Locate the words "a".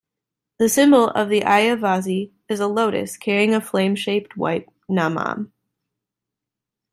2.59-2.65, 3.53-3.61